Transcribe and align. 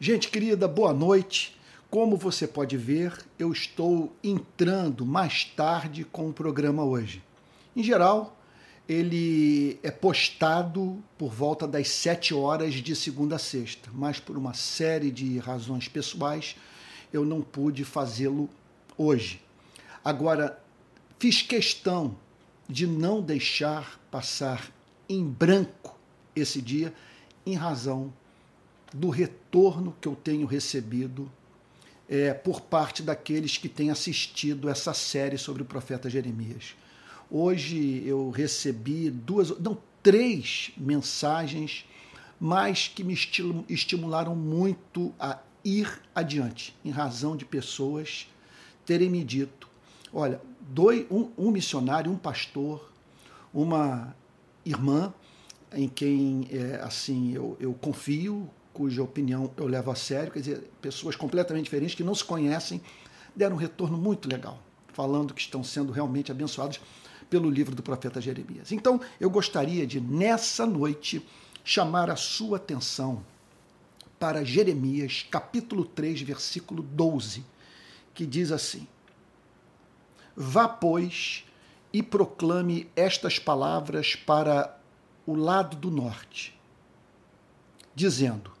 Gente 0.00 0.28
querida, 0.28 0.66
boa 0.66 0.92
noite. 0.92 1.56
Como 1.88 2.16
você 2.16 2.48
pode 2.48 2.76
ver, 2.76 3.16
eu 3.38 3.52
estou 3.52 4.12
entrando 4.24 5.06
mais 5.06 5.44
tarde 5.44 6.04
com 6.04 6.28
o 6.28 6.32
programa 6.32 6.84
hoje. 6.84 7.22
Em 7.76 7.82
geral, 7.82 8.36
ele 8.88 9.78
é 9.84 9.92
postado 9.92 11.02
por 11.16 11.32
volta 11.32 11.66
das 11.66 11.88
7 11.90 12.34
horas 12.34 12.74
de 12.74 12.96
segunda 12.96 13.36
a 13.36 13.38
sexta, 13.38 13.88
mas 13.94 14.18
por 14.18 14.36
uma 14.36 14.52
série 14.52 15.12
de 15.12 15.38
razões 15.38 15.86
pessoais 15.86 16.56
eu 17.12 17.24
não 17.24 17.40
pude 17.40 17.84
fazê-lo 17.84 18.50
hoje. 18.98 19.40
Agora, 20.04 20.60
fiz 21.20 21.40
questão 21.40 22.16
de 22.68 22.84
não 22.84 23.22
deixar 23.22 24.00
passar 24.10 24.72
em 25.08 25.24
branco 25.24 25.96
esse 26.34 26.60
dia 26.60 26.92
em 27.46 27.54
razão 27.54 28.12
do 28.94 29.10
retorno 29.10 29.94
que 30.00 30.06
eu 30.06 30.14
tenho 30.14 30.46
recebido 30.46 31.30
é, 32.08 32.32
por 32.32 32.60
parte 32.60 33.02
daqueles 33.02 33.58
que 33.58 33.68
têm 33.68 33.90
assistido 33.90 34.68
essa 34.68 34.94
série 34.94 35.36
sobre 35.36 35.62
o 35.62 35.64
profeta 35.64 36.08
Jeremias. 36.08 36.76
Hoje 37.28 38.04
eu 38.06 38.30
recebi 38.30 39.10
duas, 39.10 39.58
não, 39.58 39.76
três 40.00 40.70
mensagens, 40.76 41.84
mas 42.38 42.86
que 42.86 43.02
me 43.02 43.18
estimularam 43.68 44.36
muito 44.36 45.12
a 45.18 45.40
ir 45.64 46.00
adiante, 46.14 46.76
em 46.84 46.90
razão 46.90 47.36
de 47.36 47.44
pessoas 47.44 48.28
terem 48.86 49.10
me 49.10 49.24
dito: 49.24 49.68
olha, 50.12 50.40
dois, 50.60 51.04
um, 51.10 51.30
um 51.36 51.50
missionário, 51.50 52.12
um 52.12 52.18
pastor, 52.18 52.92
uma 53.52 54.14
irmã 54.64 55.12
em 55.72 55.88
quem 55.88 56.46
é, 56.52 56.76
assim 56.76 57.32
eu, 57.32 57.56
eu 57.58 57.74
confio, 57.74 58.48
cuja 58.74 59.02
opinião 59.02 59.50
eu 59.56 59.66
levo 59.66 59.90
a 59.90 59.94
sério, 59.94 60.32
quer 60.32 60.40
dizer, 60.40 60.70
pessoas 60.82 61.14
completamente 61.14 61.64
diferentes 61.64 61.94
que 61.94 62.02
não 62.02 62.14
se 62.14 62.24
conhecem, 62.24 62.82
deram 63.34 63.54
um 63.54 63.58
retorno 63.58 63.96
muito 63.96 64.28
legal, 64.28 64.58
falando 64.92 65.32
que 65.32 65.40
estão 65.40 65.62
sendo 65.62 65.92
realmente 65.92 66.32
abençoados 66.32 66.80
pelo 67.30 67.48
livro 67.48 67.74
do 67.74 67.82
profeta 67.82 68.20
Jeremias. 68.20 68.72
Então, 68.72 69.00
eu 69.20 69.30
gostaria 69.30 69.86
de, 69.86 70.00
nessa 70.00 70.66
noite, 70.66 71.24
chamar 71.64 72.10
a 72.10 72.16
sua 72.16 72.56
atenção 72.56 73.24
para 74.18 74.44
Jeremias, 74.44 75.24
capítulo 75.30 75.84
3, 75.84 76.22
versículo 76.22 76.82
12, 76.82 77.44
que 78.12 78.26
diz 78.26 78.50
assim: 78.50 78.86
Vá, 80.36 80.68
pois, 80.68 81.44
e 81.92 82.02
proclame 82.02 82.90
estas 82.96 83.38
palavras 83.38 84.16
para 84.16 84.78
o 85.26 85.34
lado 85.34 85.76
do 85.76 85.90
norte, 85.90 86.58
dizendo: 87.94 88.53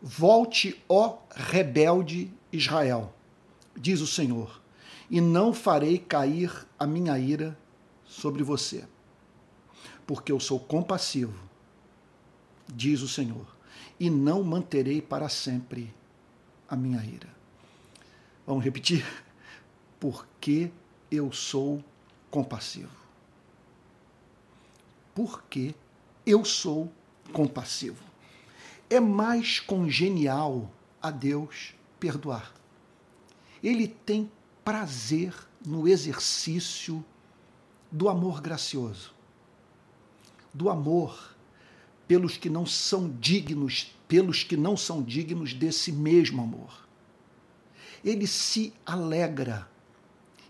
Volte, 0.00 0.80
ó 0.88 1.18
rebelde 1.30 2.30
Israel, 2.52 3.12
diz 3.76 4.00
o 4.00 4.06
Senhor, 4.06 4.60
e 5.10 5.20
não 5.20 5.52
farei 5.52 5.98
cair 5.98 6.66
a 6.78 6.86
minha 6.86 7.18
ira 7.18 7.58
sobre 8.04 8.42
você, 8.42 8.86
porque 10.06 10.30
eu 10.30 10.38
sou 10.38 10.60
compassivo, 10.60 11.38
diz 12.68 13.02
o 13.02 13.08
Senhor, 13.08 13.46
e 13.98 14.08
não 14.08 14.44
manterei 14.44 15.02
para 15.02 15.28
sempre 15.28 15.92
a 16.68 16.76
minha 16.76 17.04
ira. 17.04 17.28
Vamos 18.46 18.64
repetir? 18.64 19.04
Porque 19.98 20.70
eu 21.10 21.32
sou 21.32 21.82
compassivo. 22.30 22.96
Porque 25.12 25.74
eu 26.24 26.44
sou 26.44 26.90
compassivo 27.32 28.07
é 28.90 29.00
mais 29.00 29.60
congenial 29.60 30.70
a 31.00 31.10
Deus 31.10 31.74
perdoar. 32.00 32.54
Ele 33.62 33.88
tem 33.88 34.30
prazer 34.64 35.34
no 35.64 35.88
exercício 35.88 37.04
do 37.90 38.08
amor 38.08 38.40
gracioso, 38.40 39.14
do 40.52 40.68
amor 40.68 41.36
pelos 42.06 42.36
que 42.36 42.48
não 42.48 42.64
são 42.64 43.10
dignos, 43.20 43.94
pelos 44.06 44.42
que 44.42 44.56
não 44.56 44.76
são 44.76 45.02
dignos 45.02 45.52
desse 45.52 45.92
mesmo 45.92 46.42
amor. 46.42 46.88
Ele 48.04 48.26
se 48.26 48.72
alegra 48.86 49.68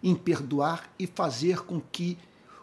em 0.03 0.15
perdoar 0.15 0.93
e 0.99 1.07
fazer 1.07 1.63
com 1.63 1.81
que 1.81 2.17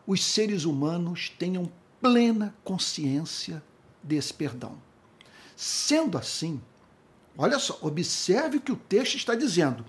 os 0.07 0.23
seres 0.23 0.63
humanos 0.63 1.29
tenham 1.29 1.69
plena 1.99 2.55
consciência 2.63 3.61
desse 4.01 4.33
perdão. 4.33 4.77
Sendo 5.55 6.17
assim, 6.17 6.61
olha 7.37 7.57
só, 7.59 7.77
observe 7.81 8.57
o 8.57 8.61
que 8.61 8.71
o 8.71 8.75
texto 8.75 9.15
está 9.15 9.35
dizendo. 9.35 9.85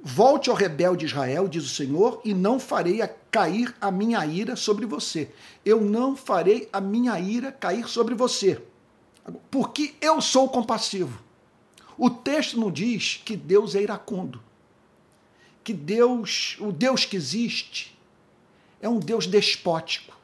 Volte 0.00 0.50
ao 0.50 0.56
rebelde 0.56 1.06
Israel, 1.06 1.48
diz 1.48 1.64
o 1.64 1.74
Senhor, 1.74 2.20
e 2.24 2.34
não 2.34 2.60
farei 2.60 3.00
a 3.00 3.08
cair 3.08 3.74
a 3.80 3.90
minha 3.90 4.24
ira 4.26 4.54
sobre 4.54 4.84
você. 4.84 5.30
Eu 5.64 5.80
não 5.80 6.14
farei 6.14 6.68
a 6.72 6.80
minha 6.80 7.18
ira 7.18 7.50
cair 7.50 7.88
sobre 7.88 8.14
você. 8.14 8.62
Porque 9.50 9.94
eu 10.00 10.20
sou 10.20 10.48
compassivo. 10.48 11.22
O 11.96 12.10
texto 12.10 12.60
não 12.60 12.70
diz 12.70 13.22
que 13.24 13.36
Deus 13.36 13.74
é 13.74 13.82
iracundo. 13.82 14.42
Que 15.62 15.72
Deus, 15.72 16.58
o 16.60 16.70
Deus 16.70 17.06
que 17.06 17.16
existe, 17.16 17.98
é 18.82 18.88
um 18.88 18.98
Deus 18.98 19.26
despótico, 19.26 20.14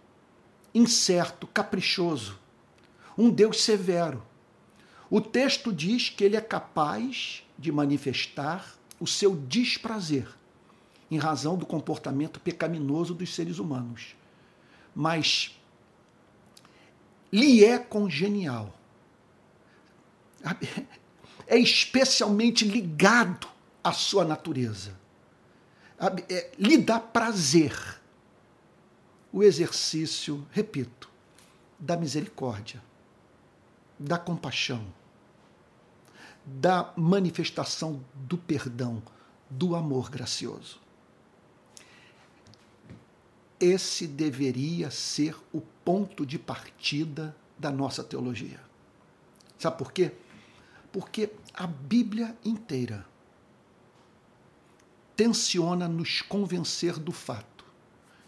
incerto, 0.75 1.47
caprichoso, 1.47 2.39
um 3.17 3.31
Deus 3.31 3.63
severo. 3.63 4.23
O 5.11 5.21
texto 5.21 5.73
diz 5.73 6.09
que 6.09 6.23
ele 6.23 6.37
é 6.37 6.41
capaz 6.41 7.43
de 7.59 7.73
manifestar 7.73 8.79
o 9.01 9.07
seu 9.09 9.35
desprazer 9.35 10.29
em 11.11 11.19
razão 11.19 11.59
do 11.59 11.67
comportamento 11.67 12.39
pecaminoso 12.39 13.13
dos 13.13 13.35
seres 13.35 13.59
humanos. 13.59 14.15
Mas 14.95 15.61
lhe 17.33 17.65
é 17.65 17.77
congenial. 17.77 18.73
É 21.47 21.59
especialmente 21.59 22.65
ligado 22.65 23.49
à 23.83 23.93
sua 23.93 24.25
natureza. 24.25 24.97
É, 26.29 26.53
lhe 26.57 26.79
dá 26.79 27.01
prazer 27.01 28.01
o 29.33 29.43
exercício, 29.43 30.47
repito, 30.53 31.11
da 31.77 31.97
misericórdia, 31.97 32.81
da 33.99 34.17
compaixão 34.17 35.00
da 36.45 36.93
manifestação 36.97 38.03
do 38.15 38.39
perdão, 38.39 39.03
do 39.49 39.75
amor 39.75 40.11
gracioso. 40.11 40.81
Esse 43.59 44.07
deveria 44.07 44.91
ser 44.91 45.37
o 45.53 45.61
ponto 45.85 46.25
de 46.25 46.39
partida 46.39 47.37
da 47.59 47.71
nossa 47.71 48.03
teologia. 48.03 48.61
Sabe 49.59 49.77
por 49.77 49.93
quê? 49.93 50.13
Porque 50.91 51.31
a 51.53 51.67
Bíblia 51.67 52.35
inteira 52.43 53.07
tensiona 55.15 55.87
nos 55.87 56.23
convencer 56.23 56.99
do 56.99 57.13
fato 57.13 57.67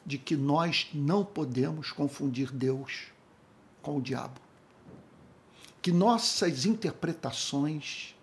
de 0.05 0.19
que 0.19 0.37
nós 0.37 0.91
não 0.93 1.25
podemos 1.25 1.91
confundir 1.91 2.53
Deus 2.53 3.07
com 3.81 3.97
o 3.97 4.03
diabo 4.03 4.42
que 5.83 5.91
nossas 5.91 6.65
interpretações 6.65 8.15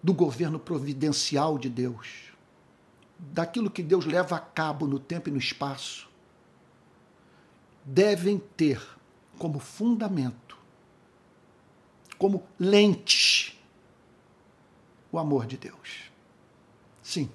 do 0.00 0.14
governo 0.14 0.56
providencial 0.56 1.58
de 1.58 1.68
Deus, 1.68 2.32
daquilo 3.18 3.68
que 3.68 3.82
Deus 3.82 4.06
leva 4.06 4.36
a 4.36 4.40
cabo 4.40 4.86
no 4.86 5.00
tempo 5.00 5.28
e 5.28 5.32
no 5.32 5.38
espaço, 5.38 6.08
devem 7.84 8.38
ter 8.38 8.80
como 9.36 9.58
fundamento, 9.58 10.56
como 12.16 12.46
lentes, 12.56 13.58
o 15.10 15.18
amor 15.18 15.44
de 15.44 15.56
Deus. 15.56 16.12
Sim, 17.02 17.28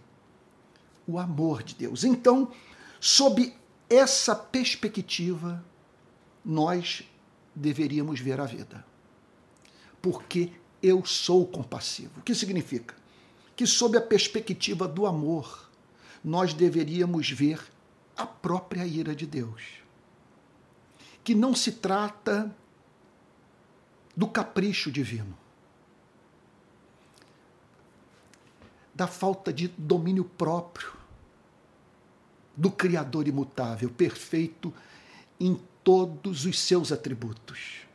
o 1.06 1.20
amor 1.20 1.62
de 1.62 1.76
Deus. 1.76 2.06
Então, 2.06 2.54
sob 3.02 3.54
essa 3.90 4.34
perspectiva, 4.34 5.64
nós 6.44 7.04
deveríamos 7.54 8.22
ver 8.22 8.40
a 8.40 8.46
vida 8.46 8.91
porque 10.02 10.52
eu 10.82 11.06
sou 11.06 11.46
compassivo. 11.46 12.20
O 12.20 12.24
que 12.24 12.34
significa? 12.34 12.96
Que, 13.56 13.68
sob 13.68 13.98
a 13.98 14.02
perspectiva 14.02 14.88
do 14.88 15.06
amor, 15.06 15.70
nós 16.24 16.54
deveríamos 16.54 17.30
ver 17.30 17.62
a 18.18 18.26
própria 18.26 18.86
ira 18.86 19.16
de 19.16 19.26
Deus. 19.26 19.62
Que 21.24 21.36
não 21.36 21.54
se 21.54 21.74
trata 21.74 22.54
do 24.16 24.28
capricho 24.28 24.92
divino, 24.92 25.38
da 28.94 29.08
falta 29.08 29.54
de 29.54 29.68
domínio 29.70 30.26
próprio 30.26 30.92
do 32.58 32.70
Criador 32.70 33.28
imutável, 33.28 33.90
perfeito 33.90 34.74
em 35.40 35.60
todos 35.84 36.46
os 36.46 36.60
seus 36.60 36.92
atributos 36.92 37.91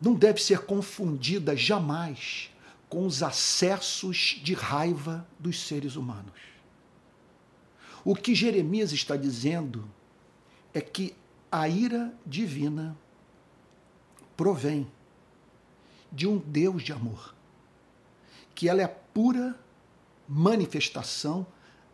não 0.00 0.14
deve 0.14 0.42
ser 0.42 0.60
confundida 0.60 1.56
jamais 1.56 2.50
com 2.88 3.06
os 3.06 3.22
acessos 3.22 4.40
de 4.42 4.54
raiva 4.54 5.26
dos 5.38 5.60
seres 5.66 5.96
humanos. 5.96 6.32
O 8.04 8.14
que 8.14 8.34
Jeremias 8.34 8.92
está 8.92 9.16
dizendo 9.16 9.88
é 10.72 10.80
que 10.80 11.14
a 11.50 11.68
ira 11.68 12.14
divina 12.24 12.96
provém 14.36 14.86
de 16.12 16.26
um 16.26 16.38
Deus 16.38 16.82
de 16.82 16.92
amor, 16.92 17.34
que 18.54 18.68
ela 18.68 18.80
é 18.80 18.84
a 18.84 18.88
pura 18.88 19.58
manifestação 20.28 21.46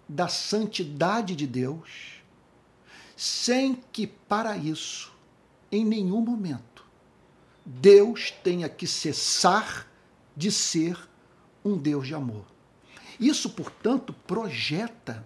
da 0.08 0.28
santidade 0.28 1.34
de 1.34 1.46
Deus, 1.46 2.22
sem 3.16 3.74
que 3.92 4.06
para 4.06 4.56
isso, 4.56 5.12
em 5.70 5.84
nenhum 5.84 6.20
momento, 6.20 6.71
Deus 7.64 8.30
tenha 8.42 8.68
que 8.68 8.86
cessar 8.86 9.86
de 10.36 10.50
ser 10.50 10.98
um 11.64 11.76
Deus 11.76 12.06
de 12.06 12.14
amor. 12.14 12.44
Isso, 13.20 13.50
portanto, 13.50 14.12
projeta 14.26 15.24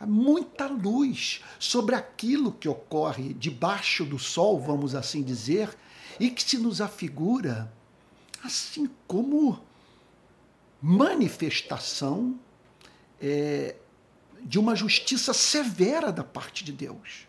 muita 0.00 0.66
luz 0.66 1.42
sobre 1.58 1.94
aquilo 1.94 2.52
que 2.52 2.68
ocorre 2.68 3.32
debaixo 3.32 4.04
do 4.04 4.18
sol, 4.18 4.60
vamos 4.60 4.94
assim 4.94 5.22
dizer, 5.22 5.74
e 6.20 6.30
que 6.30 6.42
se 6.42 6.58
nos 6.58 6.80
afigura 6.80 7.72
assim 8.44 8.90
como 9.06 9.58
manifestação 10.80 12.38
é, 13.20 13.76
de 14.42 14.58
uma 14.58 14.76
justiça 14.76 15.32
severa 15.32 16.12
da 16.12 16.22
parte 16.22 16.62
de 16.62 16.72
Deus. 16.72 17.26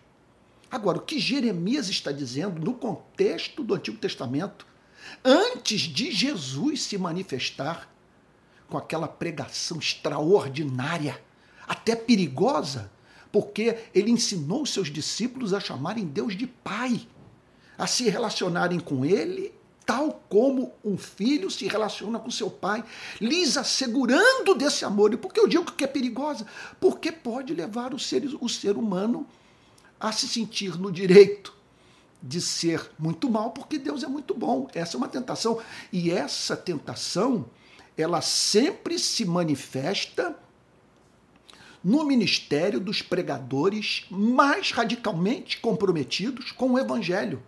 Agora, 0.70 0.98
o 0.98 1.02
que 1.02 1.20
Jeremias 1.20 1.90
está 1.90 2.12
dizendo 2.12 2.60
no 2.60 2.74
contexto 2.74 3.64
do 3.64 3.74
Antigo 3.74 3.98
Testamento, 3.98 4.66
antes 5.24 5.82
de 5.82 6.12
Jesus 6.12 6.84
se 6.84 6.98
manifestar 6.98 7.90
com 8.68 8.78
aquela 8.78 9.08
pregação 9.08 9.78
extraordinária, 9.78 11.22
até 11.68 11.96
perigosa, 11.96 12.92
porque 13.32 13.78
ele 13.94 14.12
ensinou 14.12 14.66
seus 14.66 14.92
discípulos 14.92 15.54
a 15.54 15.60
chamarem 15.60 16.06
Deus 16.06 16.36
de 16.36 16.48
Pai, 16.48 17.08
a 17.78 17.88
se 17.88 18.10
relacionarem 18.10 18.80
com 18.80 19.06
ele 19.06 19.54
tal 19.88 20.22
como 20.28 20.74
um 20.84 20.98
filho 20.98 21.50
se 21.50 21.66
relaciona 21.66 22.20
com 22.20 22.30
seu 22.30 22.52
pai, 22.52 22.84
lhes 23.22 23.56
assegurando 23.56 24.54
desse 24.54 24.84
amor. 24.84 25.14
E 25.14 25.18
por 25.18 25.32
que 25.32 25.40
eu 25.40 25.48
digo 25.48 25.72
que 25.72 25.86
é 25.86 25.88
perigosa? 25.88 26.46
Porque 26.78 27.10
pode 27.10 27.54
levar 27.54 27.94
o 27.94 28.00
ser, 28.00 28.24
o 28.42 28.50
ser 28.50 28.76
humano 28.76 29.26
a 30.00 30.12
se 30.12 30.28
sentir 30.28 30.78
no 30.78 30.92
direito 30.92 31.56
de 32.22 32.42
ser 32.42 32.92
muito 32.98 33.30
mal, 33.30 33.52
porque 33.52 33.78
Deus 33.78 34.04
é 34.04 34.08
muito 34.08 34.34
bom. 34.34 34.68
Essa 34.74 34.96
é 34.96 34.98
uma 34.98 35.08
tentação. 35.08 35.60
E 35.92 36.12
essa 36.12 36.58
tentação, 36.58 37.46
ela 37.98 38.22
sempre 38.22 38.98
se 39.00 39.26
manifesta 39.26 40.36
no 41.84 42.04
ministério 42.04 42.80
dos 42.80 43.02
pregadores 43.02 44.06
mais 44.10 44.72
radicalmente 44.72 45.60
comprometidos 45.60 46.52
com 46.52 46.72
o 46.72 46.80
evangelho. 46.80 47.42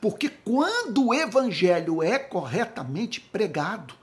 Porque 0.00 0.28
quando 0.28 1.06
o 1.06 1.14
evangelho 1.14 2.02
é 2.02 2.18
corretamente 2.18 3.20
pregado, 3.20 3.94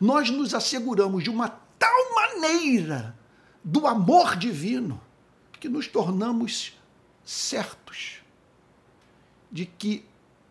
nós 0.00 0.30
nos 0.30 0.54
asseguramos 0.54 1.24
de 1.24 1.30
uma 1.30 1.48
tal 1.78 2.14
maneira 2.14 3.16
do 3.62 3.86
amor 3.86 4.36
divino 4.36 5.00
que 5.58 5.68
nos 5.68 5.88
tornamos 5.88 6.76
certos 7.24 8.22
de 9.50 9.66
que 9.66 10.04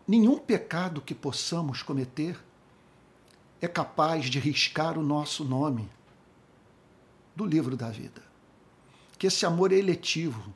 nenhum 0.07 0.37
pecado 0.37 1.01
que 1.01 1.13
possamos 1.13 1.81
cometer 1.81 2.39
é 3.61 3.67
capaz 3.67 4.29
de 4.29 4.39
riscar 4.39 4.97
o 4.97 5.03
nosso 5.03 5.43
nome 5.43 5.89
do 7.35 7.45
livro 7.45 7.75
da 7.77 7.89
vida. 7.89 8.21
Que 9.17 9.27
esse 9.27 9.45
amor 9.45 9.71
é 9.71 9.75
eletivo, 9.75 10.53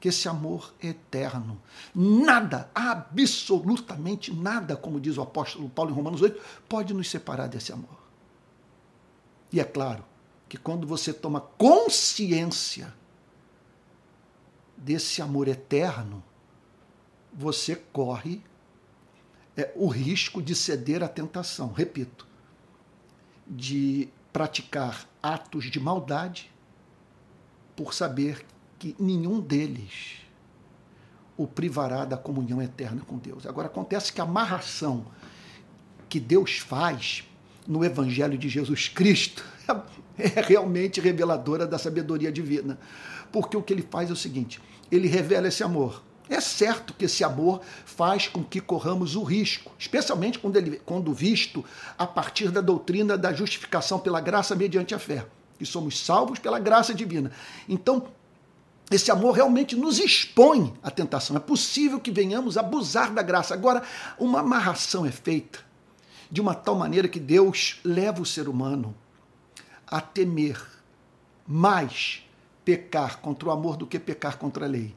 que 0.00 0.08
esse 0.08 0.28
amor 0.28 0.74
é 0.82 0.88
eterno. 0.88 1.60
Nada, 1.94 2.70
absolutamente 2.74 4.34
nada, 4.34 4.76
como 4.76 5.00
diz 5.00 5.18
o 5.18 5.22
apóstolo 5.22 5.68
Paulo 5.68 5.90
em 5.90 5.94
Romanos 5.94 6.22
8, 6.22 6.40
pode 6.68 6.94
nos 6.94 7.10
separar 7.10 7.48
desse 7.48 7.72
amor. 7.72 8.00
E 9.52 9.60
é 9.60 9.64
claro 9.64 10.04
que 10.48 10.56
quando 10.56 10.86
você 10.86 11.12
toma 11.12 11.40
consciência 11.40 12.94
desse 14.80 15.20
amor 15.20 15.46
eterno, 15.46 16.22
você 17.32 17.76
corre 17.76 18.42
é, 19.56 19.70
o 19.76 19.86
risco 19.88 20.40
de 20.40 20.54
ceder 20.54 21.02
à 21.02 21.08
tentação, 21.08 21.72
repito, 21.72 22.26
de 23.46 24.08
praticar 24.32 25.06
atos 25.22 25.70
de 25.70 25.78
maldade 25.78 26.50
por 27.76 27.92
saber 27.92 28.44
que 28.78 28.96
nenhum 28.98 29.40
deles 29.40 30.18
o 31.36 31.46
privará 31.46 32.04
da 32.04 32.16
comunhão 32.16 32.60
eterna 32.62 33.02
com 33.06 33.18
Deus. 33.18 33.46
Agora, 33.46 33.66
acontece 33.66 34.12
que 34.12 34.20
a 34.20 34.24
amarração 34.24 35.06
que 36.08 36.18
Deus 36.18 36.58
faz 36.58 37.24
no 37.66 37.84
Evangelho 37.84 38.36
de 38.36 38.48
Jesus 38.48 38.88
Cristo 38.88 39.44
é 40.18 40.40
realmente 40.40 41.00
reveladora 41.00 41.66
da 41.66 41.78
sabedoria 41.78 42.30
divina. 42.30 42.78
Porque 43.32 43.56
o 43.56 43.62
que 43.62 43.72
ele 43.72 43.86
faz 43.90 44.10
é 44.10 44.12
o 44.12 44.16
seguinte: 44.16 44.60
ele 44.90 45.08
revela 45.08 45.48
esse 45.48 45.62
amor. 45.62 46.02
É 46.28 46.40
certo 46.40 46.94
que 46.94 47.06
esse 47.06 47.24
amor 47.24 47.60
faz 47.84 48.28
com 48.28 48.44
que 48.44 48.60
corramos 48.60 49.16
o 49.16 49.22
risco, 49.24 49.72
especialmente 49.76 50.38
quando, 50.38 50.56
ele, 50.56 50.80
quando 50.86 51.12
visto 51.12 51.64
a 51.98 52.06
partir 52.06 52.52
da 52.52 52.60
doutrina 52.60 53.18
da 53.18 53.32
justificação 53.32 53.98
pela 53.98 54.20
graça 54.20 54.54
mediante 54.54 54.94
a 54.94 54.98
fé, 54.98 55.26
que 55.58 55.66
somos 55.66 55.98
salvos 55.98 56.38
pela 56.38 56.60
graça 56.60 56.94
divina. 56.94 57.32
Então, 57.68 58.06
esse 58.92 59.10
amor 59.10 59.32
realmente 59.32 59.74
nos 59.74 59.98
expõe 59.98 60.72
à 60.80 60.88
tentação. 60.88 61.36
É 61.36 61.40
possível 61.40 61.98
que 61.98 62.12
venhamos 62.12 62.56
abusar 62.56 63.12
da 63.12 63.22
graça. 63.22 63.52
Agora, 63.52 63.82
uma 64.16 64.38
amarração 64.38 65.04
é 65.04 65.10
feita 65.10 65.58
de 66.30 66.40
uma 66.40 66.54
tal 66.54 66.76
maneira 66.76 67.08
que 67.08 67.18
Deus 67.18 67.80
leva 67.84 68.22
o 68.22 68.26
ser 68.26 68.48
humano 68.48 68.94
a 69.90 70.00
temer 70.00 70.60
mais 71.46 72.22
pecar 72.64 73.20
contra 73.20 73.48
o 73.48 73.52
amor 73.52 73.76
do 73.76 73.86
que 73.86 73.98
pecar 73.98 74.38
contra 74.38 74.66
a 74.66 74.68
lei. 74.68 74.94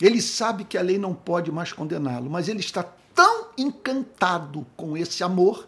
Ele 0.00 0.20
sabe 0.20 0.64
que 0.64 0.76
a 0.76 0.82
lei 0.82 0.98
não 0.98 1.14
pode 1.14 1.50
mais 1.50 1.72
condená-lo, 1.72 2.28
mas 2.28 2.48
ele 2.48 2.60
está 2.60 2.82
tão 3.14 3.48
encantado 3.56 4.66
com 4.76 4.96
esse 4.96 5.24
amor 5.24 5.66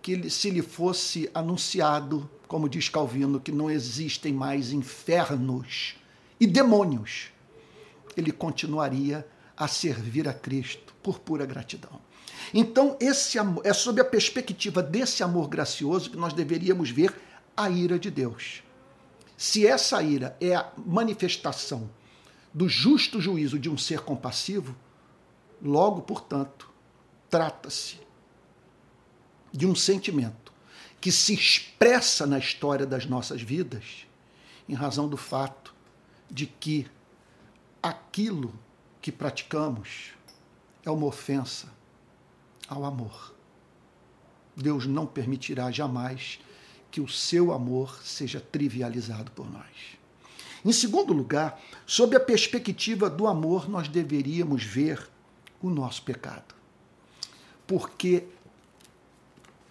que 0.00 0.30
se 0.30 0.50
lhe 0.50 0.62
fosse 0.62 1.28
anunciado 1.34 2.30
como 2.50 2.68
diz 2.68 2.88
Calvino, 2.88 3.38
que 3.38 3.52
não 3.52 3.70
existem 3.70 4.32
mais 4.32 4.72
infernos 4.72 5.94
e 6.40 6.48
demônios, 6.48 7.28
ele 8.16 8.32
continuaria 8.32 9.24
a 9.56 9.68
servir 9.68 10.28
a 10.28 10.34
Cristo 10.34 10.92
por 11.00 11.20
pura 11.20 11.46
gratidão. 11.46 12.00
Então, 12.52 12.96
esse 13.00 13.38
amor, 13.38 13.64
é 13.64 13.72
sob 13.72 14.00
a 14.00 14.04
perspectiva 14.04 14.82
desse 14.82 15.22
amor 15.22 15.48
gracioso 15.48 16.10
que 16.10 16.16
nós 16.16 16.32
deveríamos 16.32 16.90
ver 16.90 17.14
a 17.56 17.70
ira 17.70 17.98
de 17.98 18.10
Deus. 18.10 18.62
Se 19.36 19.66
essa 19.66 20.02
ira 20.02 20.36
é 20.40 20.54
a 20.54 20.70
manifestação 20.76 21.88
do 22.52 22.68
justo 22.68 23.20
juízo 23.20 23.58
de 23.58 23.70
um 23.70 23.78
ser 23.78 24.00
compassivo, 24.00 24.74
logo, 25.62 26.02
portanto, 26.02 26.70
trata-se 27.28 27.98
de 29.52 29.66
um 29.66 29.74
sentimento 29.74 30.52
que 31.00 31.10
se 31.10 31.32
expressa 31.32 32.26
na 32.26 32.38
história 32.38 32.84
das 32.84 33.06
nossas 33.06 33.40
vidas, 33.40 34.06
em 34.68 34.74
razão 34.74 35.08
do 35.08 35.16
fato 35.16 35.74
de 36.30 36.46
que 36.46 36.86
aquilo 37.82 38.52
que 39.00 39.10
praticamos 39.10 40.10
é 40.84 40.90
uma 40.90 41.06
ofensa 41.06 41.68
ao 42.70 42.84
amor. 42.84 43.34
Deus 44.56 44.86
não 44.86 45.06
permitirá 45.06 45.70
jamais 45.70 46.38
que 46.90 47.00
o 47.00 47.08
seu 47.08 47.52
amor 47.52 48.00
seja 48.02 48.40
trivializado 48.40 49.30
por 49.32 49.50
nós. 49.50 49.98
Em 50.64 50.72
segundo 50.72 51.12
lugar, 51.12 51.60
sob 51.86 52.16
a 52.16 52.20
perspectiva 52.20 53.10
do 53.10 53.26
amor, 53.26 53.68
nós 53.68 53.88
deveríamos 53.88 54.62
ver 54.62 55.08
o 55.60 55.70
nosso 55.70 56.02
pecado. 56.02 56.54
Porque 57.66 58.26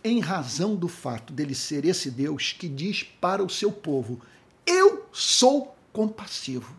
em 0.04 0.20
razão 0.20 0.76
do 0.76 0.88
fato 0.88 1.34
dele 1.34 1.54
ser 1.54 1.86
esse 1.86 2.10
Deus 2.10 2.54
que 2.54 2.68
diz 2.68 3.04
para 3.04 3.44
o 3.44 3.50
seu 3.50 3.72
povo: 3.72 4.20
Eu 4.66 5.08
sou 5.12 5.76
compassivo. 5.92 6.74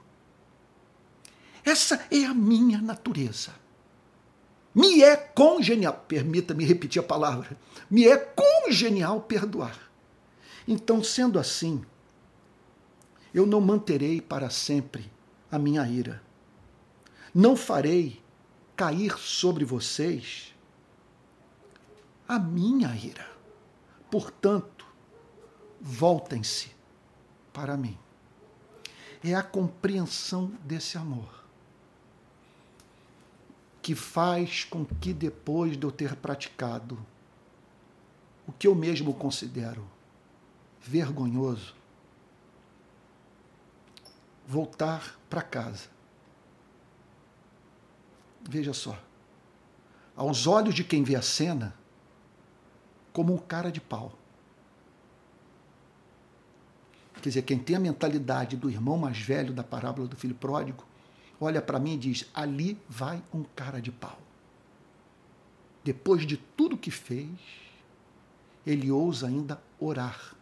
Essa 1.64 2.06
é 2.10 2.24
a 2.24 2.34
minha 2.34 2.80
natureza. 2.80 3.59
Me 4.74 5.02
é 5.02 5.16
congenial, 5.16 6.04
permita-me 6.06 6.64
repetir 6.64 7.00
a 7.00 7.06
palavra, 7.06 7.58
me 7.90 8.06
é 8.06 8.16
congenial 8.16 9.20
perdoar. 9.22 9.90
Então, 10.66 11.02
sendo 11.02 11.38
assim, 11.38 11.84
eu 13.34 13.46
não 13.46 13.60
manterei 13.60 14.20
para 14.20 14.48
sempre 14.48 15.10
a 15.50 15.58
minha 15.58 15.86
ira. 15.88 16.22
Não 17.34 17.56
farei 17.56 18.22
cair 18.76 19.18
sobre 19.18 19.64
vocês 19.64 20.54
a 22.28 22.38
minha 22.38 22.94
ira. 22.94 23.28
Portanto, 24.08 24.86
voltem-se 25.80 26.70
para 27.52 27.76
mim. 27.76 27.98
É 29.22 29.34
a 29.34 29.42
compreensão 29.42 30.52
desse 30.64 30.96
amor 30.96 31.39
que 33.82 33.94
faz 33.94 34.64
com 34.64 34.84
que 34.84 35.12
depois 35.12 35.76
de 35.76 35.84
eu 35.84 35.90
ter 35.90 36.14
praticado 36.16 36.98
o 38.46 38.52
que 38.52 38.66
eu 38.66 38.74
mesmo 38.74 39.14
considero 39.14 39.86
vergonhoso, 40.80 41.74
voltar 44.46 45.18
para 45.28 45.42
casa. 45.42 45.88
Veja 48.48 48.72
só, 48.72 48.98
aos 50.16 50.46
olhos 50.46 50.74
de 50.74 50.82
quem 50.82 51.04
vê 51.04 51.14
a 51.14 51.22
cena, 51.22 51.74
como 53.12 53.34
um 53.34 53.38
cara 53.38 53.70
de 53.70 53.80
pau. 53.80 54.18
Quer 57.14 57.28
dizer, 57.28 57.42
quem 57.42 57.58
tem 57.58 57.76
a 57.76 57.80
mentalidade 57.80 58.56
do 58.56 58.70
irmão 58.70 58.96
mais 58.96 59.18
velho 59.18 59.52
da 59.52 59.62
parábola 59.62 60.08
do 60.08 60.16
filho 60.16 60.34
pródigo, 60.34 60.84
olha 61.40 61.62
para 61.62 61.78
mim 61.78 61.94
e 61.94 61.98
diz: 61.98 62.26
ali 62.34 62.78
vai 62.88 63.22
um 63.32 63.42
cara 63.42 63.80
de 63.80 63.90
pau. 63.90 64.20
Depois 65.82 66.26
de 66.26 66.36
tudo 66.36 66.76
que 66.76 66.90
fez, 66.90 67.30
ele 68.66 68.90
ousa 68.90 69.26
ainda 69.26 69.60
orar, 69.78 70.36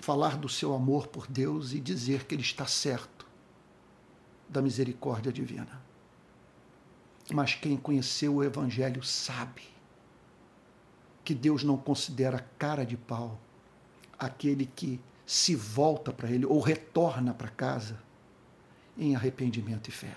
falar 0.00 0.36
do 0.36 0.48
seu 0.48 0.74
amor 0.74 1.06
por 1.06 1.26
Deus 1.28 1.72
e 1.72 1.80
dizer 1.80 2.24
que 2.24 2.34
ele 2.34 2.42
está 2.42 2.66
certo 2.66 3.26
da 4.48 4.60
misericórdia 4.60 5.32
divina. 5.32 5.80
Mas 7.32 7.54
quem 7.54 7.76
conheceu 7.76 8.34
o 8.34 8.44
Evangelho 8.44 9.04
sabe 9.04 9.62
que 11.24 11.32
Deus 11.32 11.62
não 11.62 11.76
considera 11.76 12.44
cara 12.58 12.84
de 12.84 12.96
pau 12.96 13.38
aquele 14.18 14.66
que 14.66 15.00
se 15.24 15.54
volta 15.54 16.12
para 16.12 16.28
Ele 16.28 16.44
ou 16.44 16.58
retorna 16.60 17.32
para 17.32 17.48
casa 17.48 17.96
em 18.96 19.14
arrependimento 19.14 19.88
e 19.88 19.92
fé. 19.92 20.16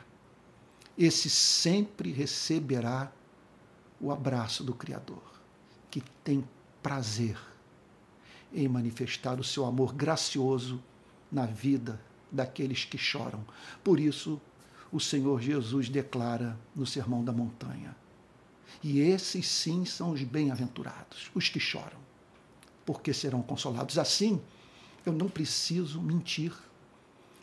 Esse 0.98 1.30
sempre 1.30 2.12
receberá 2.12 3.12
o 4.00 4.12
abraço 4.12 4.64
do 4.64 4.74
Criador, 4.74 5.24
que 5.90 6.02
tem 6.24 6.48
prazer 6.82 7.38
em 8.54 8.68
manifestar 8.68 9.40
o 9.40 9.44
seu 9.44 9.66
amor 9.66 9.94
gracioso 9.94 10.82
na 11.32 11.46
vida 11.46 12.00
daqueles 12.32 12.86
que 12.86 12.98
choram. 12.98 13.44
Por 13.84 14.00
isso, 14.00 14.40
o 14.92 15.00
Senhor 15.00 15.42
Jesus 15.42 15.90
declara 15.90 16.60
no 16.76 16.86
Sermão 16.86 17.24
da 17.24 17.32
Montanha: 17.32 17.96
E 18.84 19.00
esses 19.00 19.48
sim 19.48 19.86
são 19.86 20.12
os 20.12 20.22
bem-aventurados, 20.22 21.32
os 21.34 21.50
que 21.50 21.60
choram, 21.60 21.98
porque 22.86 23.14
serão 23.14 23.42
consolados. 23.42 23.98
Assim, 23.98 24.40
eu 25.06 25.14
não 25.14 25.28
preciso 25.28 26.00
mentir 26.02 26.54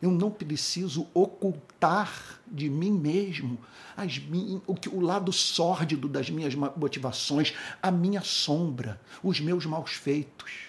eu 0.01 0.11
não 0.11 0.31
preciso 0.31 1.07
ocultar 1.13 2.41
de 2.47 2.71
mim 2.71 2.91
mesmo 2.91 3.59
as, 3.97 4.19
o, 4.67 4.97
o 4.97 5.01
lado 5.01 5.33
sórdido 5.33 6.09
das 6.09 6.31
minhas 6.31 6.55
motivações, 6.55 7.55
a 7.83 7.91
minha 7.91 8.23
sombra, 8.23 9.01
os 9.23 9.41
meus 9.41 9.67
maus 9.67 9.93
feitos. 9.93 10.69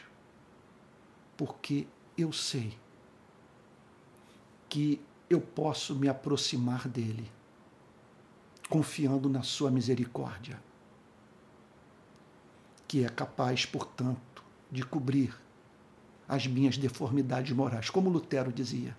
Porque 1.37 1.87
eu 2.17 2.33
sei 2.33 2.77
que 4.67 5.01
eu 5.29 5.39
posso 5.39 5.95
me 5.95 6.09
aproximar 6.09 6.87
dele, 6.87 7.31
confiando 8.69 9.29
na 9.29 9.43
sua 9.43 9.71
misericórdia, 9.71 10.61
que 12.85 13.05
é 13.05 13.09
capaz, 13.09 13.65
portanto, 13.65 14.43
de 14.69 14.83
cobrir 14.83 15.33
as 16.27 16.47
minhas 16.47 16.77
deformidades 16.77 17.51
morais, 17.53 17.89
como 17.89 18.09
Lutero 18.09 18.51
dizia. 18.51 18.95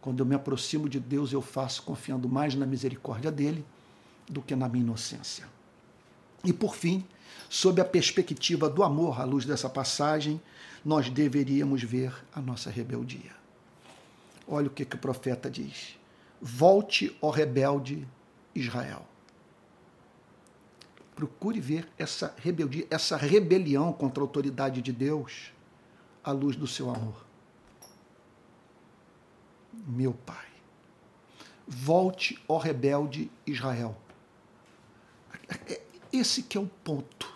Quando 0.00 0.20
eu 0.20 0.26
me 0.26 0.34
aproximo 0.34 0.88
de 0.88 0.98
Deus, 0.98 1.32
eu 1.32 1.42
faço 1.42 1.82
confiando 1.82 2.28
mais 2.28 2.54
na 2.54 2.64
misericórdia 2.64 3.30
dele 3.30 3.64
do 4.28 4.40
que 4.40 4.56
na 4.56 4.68
minha 4.68 4.84
inocência. 4.84 5.46
E 6.44 6.52
por 6.52 6.74
fim, 6.74 7.04
sob 7.50 7.80
a 7.80 7.84
perspectiva 7.84 8.68
do 8.70 8.82
amor 8.82 9.20
à 9.20 9.24
luz 9.24 9.44
dessa 9.44 9.68
passagem, 9.68 10.40
nós 10.82 11.10
deveríamos 11.10 11.82
ver 11.82 12.14
a 12.34 12.40
nossa 12.40 12.70
rebeldia. 12.70 13.32
Olha 14.48 14.68
o 14.68 14.70
que, 14.70 14.86
que 14.86 14.96
o 14.96 14.98
profeta 14.98 15.50
diz: 15.50 15.98
Volte, 16.40 17.14
ó 17.20 17.28
rebelde 17.28 18.08
Israel. 18.54 19.06
Procure 21.14 21.60
ver 21.60 21.86
essa 21.98 22.34
rebeldia, 22.38 22.86
essa 22.88 23.18
rebelião 23.18 23.92
contra 23.92 24.22
a 24.22 24.24
autoridade 24.24 24.80
de 24.80 24.92
Deus 24.92 25.52
à 26.24 26.32
luz 26.32 26.56
do 26.56 26.66
seu 26.66 26.88
amor 26.88 27.29
meu 29.72 30.12
Pai. 30.12 30.46
Volte, 31.66 32.42
ó 32.48 32.58
rebelde 32.58 33.30
Israel. 33.46 33.96
Esse 36.12 36.42
que 36.42 36.58
é 36.58 36.60
o 36.60 36.66
ponto. 36.66 37.32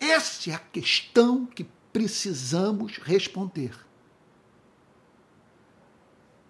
Essa 0.00 0.50
é 0.50 0.54
a 0.54 0.58
questão 0.58 1.46
que 1.46 1.64
precisamos 1.92 2.98
responder. 2.98 3.74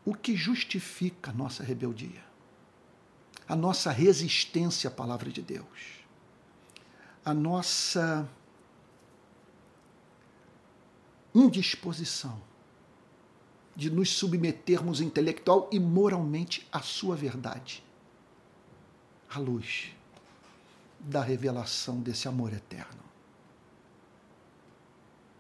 O 0.04 0.14
que 0.14 0.36
justifica 0.36 1.30
a 1.30 1.34
nossa 1.34 1.62
rebeldia? 1.62 2.24
A 3.48 3.54
nossa 3.54 3.90
resistência 3.92 4.88
à 4.88 4.90
palavra 4.90 5.30
de 5.30 5.42
Deus? 5.42 6.02
A 7.24 7.32
nossa 7.32 8.28
indisposição 11.34 12.40
de 13.74 13.90
nos 13.90 14.10
submetermos 14.10 15.00
intelectual 15.00 15.68
e 15.72 15.78
moralmente 15.78 16.66
à 16.70 16.80
sua 16.80 17.16
verdade, 17.16 17.82
à 19.30 19.38
luz 19.38 19.92
da 21.00 21.22
revelação 21.22 22.00
desse 22.00 22.28
amor 22.28 22.52
eterno. 22.52 23.02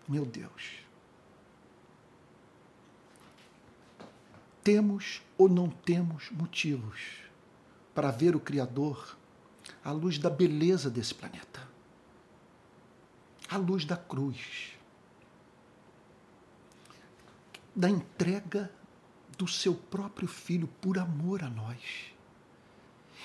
Meu 0.08 0.24
Deus. 0.24 0.80
Temos 4.64 5.22
ou 5.36 5.48
não 5.48 5.68
temos 5.68 6.30
motivos 6.30 7.00
para 7.94 8.10
ver 8.10 8.34
o 8.34 8.40
Criador 8.40 9.16
à 9.84 9.90
luz 9.90 10.18
da 10.18 10.30
beleza 10.30 10.88
desse 10.88 11.14
planeta, 11.14 11.68
à 13.48 13.56
luz 13.56 13.84
da 13.84 13.96
cruz, 13.96 14.72
da 17.74 17.88
entrega 17.88 18.70
do 19.36 19.48
seu 19.48 19.74
próprio 19.74 20.28
filho 20.28 20.68
por 20.80 20.98
amor 20.98 21.42
a 21.42 21.48
nós. 21.48 22.12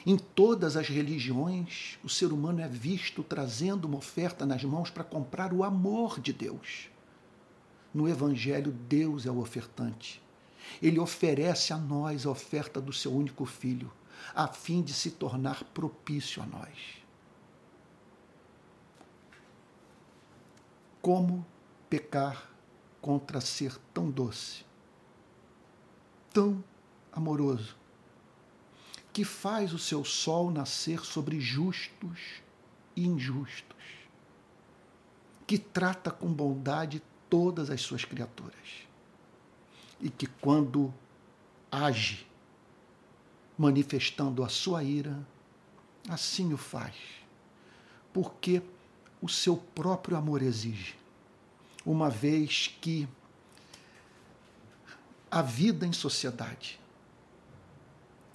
Em 0.05 0.17
todas 0.17 0.77
as 0.77 0.87
religiões, 0.87 1.99
o 2.03 2.09
ser 2.09 2.31
humano 2.31 2.61
é 2.61 2.67
visto 2.67 3.23
trazendo 3.23 3.85
uma 3.85 3.97
oferta 3.97 4.45
nas 4.45 4.63
mãos 4.63 4.89
para 4.89 5.03
comprar 5.03 5.51
o 5.51 5.63
amor 5.63 6.19
de 6.19 6.31
Deus. 6.31 6.89
No 7.93 8.07
Evangelho, 8.07 8.71
Deus 8.71 9.25
é 9.25 9.31
o 9.31 9.39
ofertante. 9.39 10.21
Ele 10.81 10.99
oferece 10.99 11.73
a 11.73 11.77
nós 11.77 12.25
a 12.25 12.29
oferta 12.29 12.79
do 12.79 12.93
seu 12.93 13.11
único 13.11 13.45
filho, 13.45 13.91
a 14.35 14.47
fim 14.47 14.81
de 14.81 14.93
se 14.93 15.11
tornar 15.11 15.63
propício 15.65 16.41
a 16.41 16.45
nós. 16.45 17.01
Como 21.01 21.45
pecar 21.89 22.49
contra 23.07 23.39
ser 23.39 23.73
tão 23.93 24.11
doce, 24.11 24.65
tão 26.33 26.61
amoroso, 27.09 27.77
que 29.13 29.23
faz 29.23 29.71
o 29.71 29.79
seu 29.79 30.03
sol 30.03 30.51
nascer 30.51 30.99
sobre 31.05 31.39
justos 31.39 32.41
e 32.97 33.07
injustos, 33.07 33.77
que 35.47 35.57
trata 35.57 36.11
com 36.11 36.27
bondade 36.27 37.01
todas 37.29 37.69
as 37.69 37.79
suas 37.79 38.03
criaturas 38.03 38.85
e 40.01 40.09
que, 40.09 40.27
quando 40.27 40.93
age, 41.71 42.27
manifestando 43.57 44.43
a 44.43 44.49
sua 44.49 44.83
ira, 44.83 45.25
assim 46.09 46.51
o 46.51 46.57
faz, 46.57 46.97
porque 48.11 48.61
o 49.21 49.29
seu 49.29 49.55
próprio 49.55 50.17
amor 50.17 50.41
exige 50.41 51.06
uma 51.87 52.09
vez 52.09 52.75
que 52.81 53.07
a 55.31 55.41
vida 55.41 55.85
em 55.85 55.93
sociedade 55.93 56.77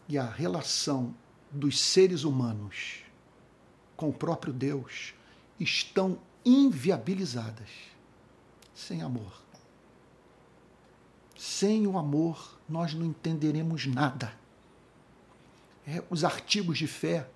e 0.09 0.16
a 0.16 0.25
relação 0.25 1.14
dos 1.50 1.78
seres 1.78 2.25
humanos 2.25 3.02
com 3.94 4.09
o 4.09 4.12
próprio 4.12 4.54
Deus 4.54 5.12
estão 5.61 6.18
inviabilizadas 6.44 7.68
sem 8.75 9.02
amor. 9.02 9.42
Sem 11.37 11.87
o 11.87 11.99
amor, 11.99 12.59
nós 12.66 12.94
não 12.94 13.04
entenderemos 13.04 13.87
nada. 13.87 14.35
é, 15.87 16.02
os 16.09 16.25
artigos 16.25 16.78
de 16.78 16.87
fé 16.87 17.28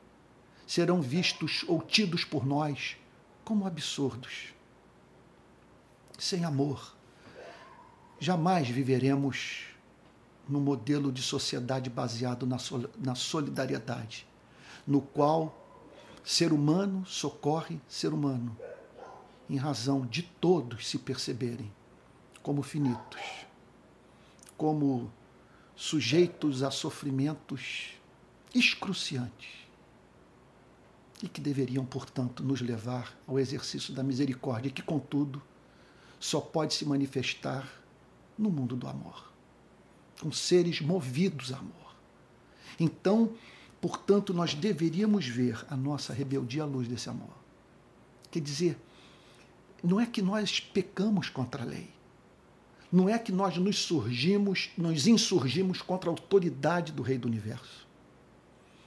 serão 0.67 1.03
vistos 1.03 1.65
ou 1.69 1.83
tidos 1.83 2.25
por 2.25 2.47
nós 2.47 2.97
como 3.45 3.67
absurdos. 3.67 4.56
Sem 6.19 6.45
amor, 6.45 6.95
jamais 8.19 8.69
viveremos 8.69 9.67
num 10.49 10.61
modelo 10.61 11.13
de 11.13 11.21
sociedade 11.21 11.91
baseado 11.91 12.47
na 12.47 13.15
solidariedade, 13.15 14.27
no 14.87 15.01
qual 15.01 15.55
ser 16.25 16.53
humano 16.53 17.05
socorre 17.07 17.81
ser 17.89 18.13
humano, 18.13 18.57
em 19.49 19.57
razão 19.57 20.07
de 20.07 20.23
todos 20.23 20.89
se 20.89 20.99
perceberem 20.99 21.73
como 22.43 22.63
finitos, 22.63 23.21
como 24.57 25.13
sujeitos 25.75 26.63
a 26.63 26.71
sofrimentos 26.71 27.91
excruciantes 28.55 29.67
e 31.23 31.29
que 31.29 31.41
deveriam, 31.41 31.85
portanto, 31.85 32.43
nos 32.43 32.61
levar 32.61 33.17
ao 33.27 33.39
exercício 33.39 33.93
da 33.93 34.03
misericórdia, 34.03 34.71
que, 34.71 34.83
contudo, 34.83 35.43
só 36.19 36.41
pode 36.41 36.75
se 36.75 36.85
manifestar 36.85 37.69
no 38.39 38.51
mundo 38.51 38.77
do 38.77 38.87
amor, 38.87 39.33
com 40.21 40.31
seres 40.33 40.81
movidos 40.81 41.53
a 41.53 41.59
amor. 41.59 41.97
Então, 42.79 43.35
portanto, 43.81 44.35
nós 44.35 44.55
deveríamos 44.55 45.27
ver 45.27 45.65
a 45.69 45.77
nossa 45.77 46.13
rebeldia 46.13 46.63
à 46.63 46.67
luz 46.67 46.89
desse 46.89 47.09
amor. 47.09 47.35
Quer 48.31 48.41
dizer, 48.41 48.79
não 49.83 50.01
é 50.01 50.07
que 50.07 50.21
nós 50.21 50.61
pecamos 50.61 51.29
contra 51.29 51.63
a 51.63 51.67
lei. 51.67 51.89
Não 52.91 53.09
é 53.09 53.19
que 53.19 53.33
nós 53.33 53.57
nos 53.57 53.79
surgimos, 53.79 54.71
nos 54.77 55.07
insurgimos 55.07 55.83
contra 55.83 56.09
a 56.09 56.13
autoridade 56.13 56.93
do 56.93 57.03
Rei 57.03 57.19
do 57.19 57.29
Universo. 57.29 57.87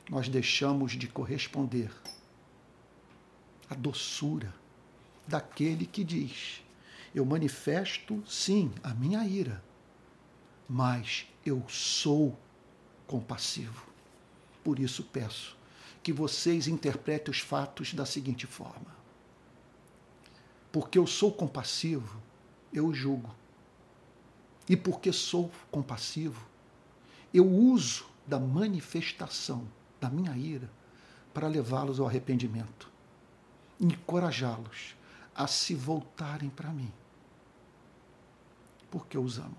Nós 0.10 0.28
deixamos 0.28 0.94
de 0.94 1.08
corresponder 1.08 1.92
à 3.70 3.76
doçura 3.76 4.54
daquele 5.28 5.86
que 5.86 6.04
diz: 6.04 6.64
Eu 7.14 7.26
manifesto, 7.26 8.24
sim, 8.28 8.72
a 8.84 8.94
minha 8.94 9.26
ira, 9.26 9.64
mas 10.68 11.28
eu 11.46 11.64
sou 11.68 12.38
compassivo. 13.08 13.88
Por 14.64 14.80
isso 14.80 15.04
peço 15.04 15.58
que 16.04 16.14
vocês 16.14 16.68
interpretem 16.68 17.32
os 17.32 17.40
fatos 17.40 17.94
da 17.94 18.06
seguinte 18.06 18.46
forma: 18.46 18.96
Porque 20.72 21.00
eu 21.00 21.08
sou 21.08 21.32
compassivo, 21.32 22.22
eu 22.72 22.94
julgo. 22.94 23.34
E 24.68 24.78
porque 24.78 25.12
sou 25.12 25.52
compassivo, 25.72 26.46
eu 27.34 27.48
uso 27.50 28.06
da 28.28 28.40
manifestação 28.40 29.68
da 30.00 30.10
minha 30.10 30.38
ira 30.38 30.70
para 31.34 31.48
levá-los 31.48 32.00
ao 32.00 32.08
arrependimento, 32.08 32.92
encorajá-los 33.80 34.96
a 35.36 35.48
se 35.48 35.74
voltarem 35.74 36.50
para 36.50 36.70
mim, 36.70 36.92
porque 38.92 39.16
eu 39.16 39.24
os 39.24 39.38
amo. 39.38 39.58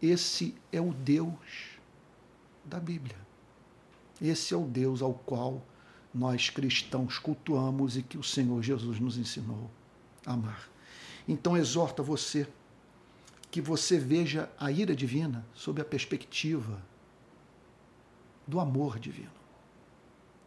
Esse 0.00 0.54
é 0.70 0.80
o 0.80 0.92
Deus 0.92 1.78
da 2.64 2.78
Bíblia. 2.78 3.16
Esse 4.20 4.54
é 4.54 4.56
o 4.56 4.64
Deus 4.64 5.02
ao 5.02 5.14
qual 5.14 5.62
nós 6.12 6.48
cristãos 6.48 7.18
cultuamos 7.18 7.96
e 7.96 8.02
que 8.02 8.16
o 8.16 8.22
Senhor 8.22 8.62
Jesus 8.62 8.98
nos 8.98 9.18
ensinou 9.18 9.70
a 10.24 10.32
amar. 10.32 10.68
Então 11.28 11.56
exorta 11.56 12.02
você 12.02 12.46
que 13.50 13.60
você 13.60 13.98
veja 13.98 14.50
a 14.58 14.70
ira 14.70 14.94
divina 14.94 15.44
sob 15.54 15.80
a 15.80 15.84
perspectiva 15.84 16.82
do 18.46 18.60
amor 18.60 18.98
divino, 18.98 19.30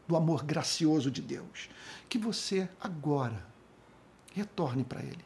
do 0.08 0.15
amor 0.15 0.43
gracioso 0.43 1.12
de 1.12 1.22
Deus. 1.22 1.69
Que 2.08 2.17
você 2.17 2.69
agora 2.79 3.49
retorne 4.34 4.84
para 4.84 5.02
Ele. 5.02 5.24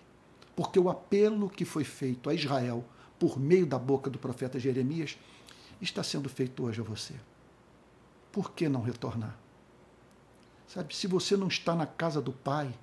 Porque 0.55 0.79
o 0.79 0.89
apelo 0.89 1.49
que 1.49 1.65
foi 1.65 1.83
feito 1.83 2.29
a 2.29 2.33
Israel 2.33 2.83
por 3.19 3.39
meio 3.39 3.65
da 3.65 3.79
boca 3.79 4.09
do 4.09 4.19
profeta 4.19 4.59
Jeremias 4.59 5.17
está 5.81 6.03
sendo 6.03 6.29
feito 6.29 6.63
hoje 6.63 6.81
a 6.81 6.83
você. 6.83 7.13
Por 8.31 8.51
que 8.51 8.67
não 8.67 8.81
retornar? 8.81 9.37
Sabe, 10.67 10.95
se 10.95 11.07
você 11.07 11.37
não 11.37 11.47
está 11.47 11.75
na 11.75 11.85
casa 11.85 12.21
do 12.21 12.31
Pai, 12.31 12.73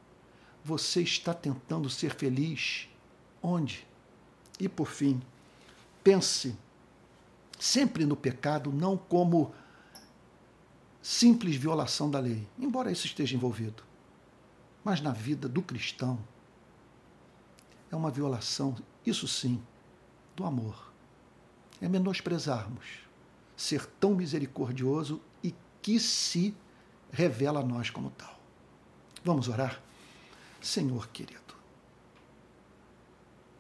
você 0.65 1.03
está 1.03 1.35
tentando 1.35 1.89
ser 1.91 2.15
feliz 2.15 2.89
onde? 3.43 3.87
E 4.59 4.69
por 4.69 4.87
fim, 4.87 5.21
pense 6.05 6.55
sempre 7.59 8.05
no 8.05 8.17
pecado 8.17 8.73
não 8.73 8.97
como 8.97 9.53
simples 11.03 11.57
violação 11.57 12.11
da 12.11 12.19
lei, 12.19 12.47
embora 12.59 12.93
isso 12.93 13.07
esteja 13.07 13.35
envolvido, 13.35 13.83
mas 14.85 15.01
na 15.01 15.13
vida 15.13 15.49
do 15.49 15.63
cristão 15.63 16.19
é 17.91 17.97
uma 17.97 18.11
violação, 18.11 18.77
isso 19.05 19.27
sim, 19.27 19.63
do 20.37 20.45
amor. 20.45 20.93
É 21.81 21.89
menosprezarmos 21.89 22.87
ser 23.57 23.85
tão 23.85 24.15
misericordioso 24.15 25.21
e 25.43 25.55
que 25.83 25.99
se 25.99 26.55
revela 27.13 27.61
a 27.61 27.65
nós 27.65 27.91
como 27.91 28.11
tal. 28.11 28.39
Vamos 29.25 29.49
orar? 29.49 29.81
Senhor 30.61 31.09
querido, 31.09 31.55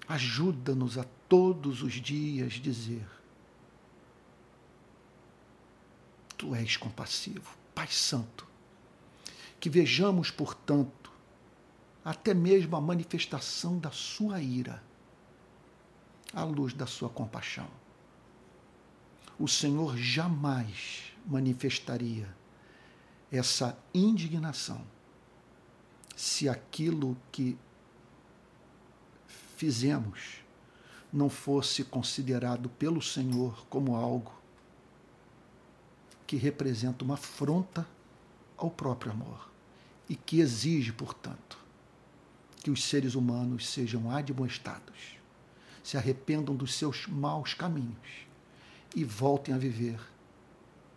ajuda-nos 0.06 0.98
a 0.98 1.04
todos 1.28 1.82
os 1.82 1.94
dias 1.94 2.54
dizer: 2.54 3.06
Tu 6.36 6.54
és 6.54 6.76
compassivo, 6.76 7.54
Pai 7.74 7.88
Santo. 7.88 8.46
Que 9.58 9.68
vejamos, 9.68 10.30
portanto, 10.30 10.99
até 12.04 12.32
mesmo 12.32 12.76
a 12.76 12.80
manifestação 12.80 13.78
da 13.78 13.90
Sua 13.90 14.40
ira 14.40 14.82
à 16.32 16.44
luz 16.44 16.72
da 16.72 16.86
Sua 16.86 17.08
compaixão. 17.08 17.68
O 19.38 19.48
Senhor 19.48 19.96
jamais 19.96 21.12
manifestaria 21.26 22.28
essa 23.30 23.78
indignação 23.94 24.84
se 26.16 26.48
aquilo 26.48 27.16
que 27.30 27.56
fizemos 29.56 30.40
não 31.12 31.28
fosse 31.28 31.84
considerado 31.84 32.68
pelo 32.70 33.02
Senhor 33.02 33.66
como 33.68 33.94
algo 33.94 34.32
que 36.26 36.36
representa 36.36 37.04
uma 37.04 37.14
afronta 37.14 37.86
ao 38.56 38.70
próprio 38.70 39.12
amor 39.12 39.50
e 40.08 40.14
que 40.14 40.40
exige, 40.40 40.92
portanto, 40.92 41.59
que 42.62 42.70
os 42.70 42.84
seres 42.84 43.14
humanos 43.14 43.68
sejam 43.68 44.10
admoestados, 44.10 45.18
se 45.82 45.96
arrependam 45.96 46.54
dos 46.54 46.74
seus 46.74 47.06
maus 47.06 47.54
caminhos 47.54 48.26
e 48.94 49.02
voltem 49.02 49.54
a 49.54 49.58
viver 49.58 49.98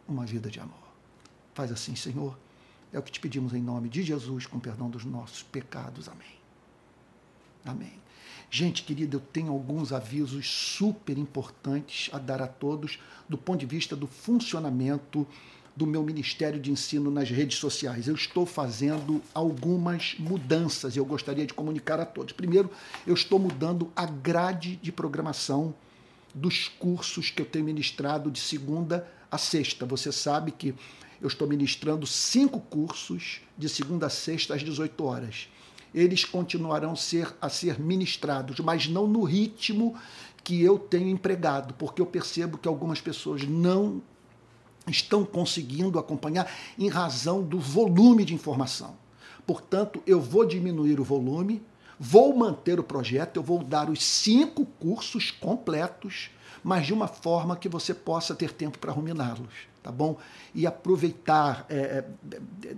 uma 0.07 0.25
vida 0.25 0.49
de 0.49 0.59
amor. 0.59 0.83
Faz 1.53 1.71
assim, 1.71 1.95
Senhor, 1.95 2.37
é 2.91 2.99
o 2.99 3.03
que 3.03 3.11
te 3.11 3.19
pedimos 3.19 3.53
em 3.53 3.61
nome 3.61 3.89
de 3.89 4.03
Jesus, 4.03 4.45
com 4.45 4.59
perdão 4.59 4.89
dos 4.89 5.05
nossos 5.05 5.41
pecados. 5.41 6.09
Amém. 6.09 6.35
Amém. 7.65 8.03
Gente 8.51 8.83
querida, 8.83 9.15
eu 9.15 9.19
tenho 9.19 9.51
alguns 9.51 9.91
avisos 9.91 10.47
super 10.47 11.17
importantes 11.17 12.13
a 12.13 12.19
dar 12.19 12.41
a 12.41 12.47
todos 12.47 12.99
do 13.27 13.37
ponto 13.37 13.61
de 13.61 13.65
vista 13.65 13.95
do 13.95 14.05
funcionamento 14.05 15.25
do 15.75 15.87
meu 15.87 16.03
Ministério 16.03 16.59
de 16.59 16.71
Ensino 16.71 17.09
nas 17.09 17.29
redes 17.29 17.57
sociais. 17.57 18.07
Eu 18.07 18.15
estou 18.15 18.45
fazendo 18.45 19.21
algumas 19.33 20.15
mudanças 20.19 20.95
e 20.95 20.99
eu 20.99 21.05
gostaria 21.05 21.45
de 21.45 21.53
comunicar 21.53 21.99
a 21.99 22.05
todos. 22.05 22.33
Primeiro, 22.33 22.69
eu 23.07 23.13
estou 23.13 23.39
mudando 23.39 23.91
a 23.95 24.05
grade 24.05 24.75
de 24.77 24.91
programação 24.91 25.73
dos 26.33 26.67
cursos 26.67 27.29
que 27.29 27.41
eu 27.41 27.45
tenho 27.45 27.65
ministrado 27.65 28.29
de 28.29 28.39
segunda 28.39 29.07
a 29.31 29.37
sexta. 29.37 29.85
Você 29.85 30.11
sabe 30.11 30.51
que 30.51 30.75
eu 31.21 31.27
estou 31.27 31.47
ministrando 31.47 32.05
cinco 32.05 32.59
cursos 32.59 33.41
de 33.57 33.67
segunda 33.67 34.07
a 34.07 34.09
sexta 34.09 34.53
às 34.53 34.61
18 34.61 35.03
horas 35.03 35.47
eles 35.93 36.25
continuarão 36.25 36.95
ser, 36.95 37.33
a 37.39 37.49
ser 37.49 37.79
ministrados, 37.79 38.59
mas 38.59 38.87
não 38.87 39.07
no 39.07 39.23
ritmo 39.23 39.95
que 40.43 40.61
eu 40.61 40.77
tenho 40.77 41.07
empregado, 41.07 41.73
porque 41.75 42.01
eu 42.01 42.05
percebo 42.05 42.57
que 42.57 42.67
algumas 42.67 42.99
pessoas 42.99 43.43
não 43.43 44.01
estão 44.87 45.23
conseguindo 45.23 45.97
acompanhar 45.99 46.51
em 46.77 46.89
razão 46.89 47.41
do 47.41 47.59
volume 47.59 48.25
de 48.25 48.33
informação. 48.33 48.95
Portanto, 49.45 50.01
eu 50.05 50.21
vou 50.21 50.45
diminuir 50.45 50.99
o 50.99 51.03
volume, 51.03 51.61
vou 51.99 52.35
manter 52.35 52.79
o 52.79 52.83
projeto, 52.83 53.37
eu 53.37 53.43
vou 53.43 53.63
dar 53.63 53.89
os 53.89 54.03
cinco 54.03 54.65
cursos 54.65 55.31
completos, 55.31 56.29
mas 56.63 56.85
de 56.85 56.93
uma 56.93 57.07
forma 57.07 57.55
que 57.55 57.67
você 57.67 57.93
possa 57.93 58.33
ter 58.33 58.53
tempo 58.53 58.79
para 58.79 58.91
ruminá-los, 58.91 59.53
tá 59.81 59.91
bom? 59.91 60.17
E 60.55 60.65
aproveitar 60.65 61.65
é, 61.69 62.05